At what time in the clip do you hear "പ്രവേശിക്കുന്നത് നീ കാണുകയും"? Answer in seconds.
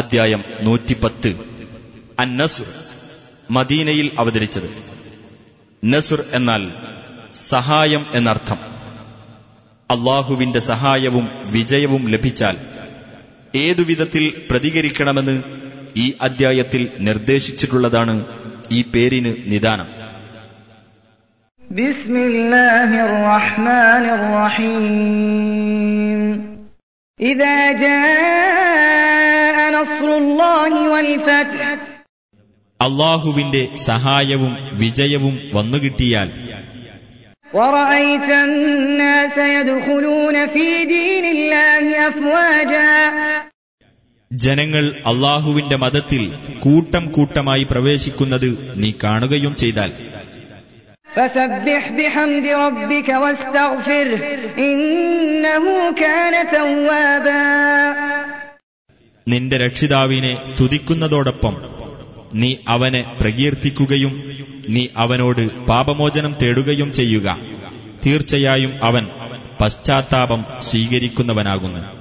47.70-49.56